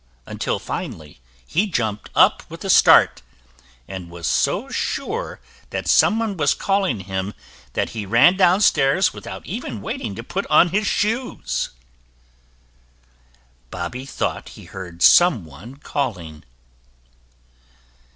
until 0.25 0.57
finally 0.57 1.19
he 1.45 1.67
jumped 1.67 2.09
up 2.15 2.41
with 2.49 2.65
a 2.65 2.71
start, 2.71 3.21
and 3.87 4.09
was 4.09 4.25
so 4.25 4.67
sure 4.67 5.39
that 5.69 5.87
some 5.87 6.17
one 6.17 6.35
was 6.35 6.55
calling 6.55 7.01
him 7.01 7.35
that 7.73 7.91
he 7.91 8.03
ran 8.03 8.35
down 8.35 8.59
stairs, 8.61 9.13
without 9.13 9.45
even 9.45 9.79
waiting 9.79 10.15
to 10.15 10.23
put 10.23 10.47
on 10.47 10.69
his 10.69 10.87
shoes. 10.87 11.69
[Illustration: 11.71 11.77
Bobby 13.69 14.05
thought 14.07 14.49
he 14.49 14.65
heard 14.65 15.03
someone 15.03 15.75
calling. 15.75 16.41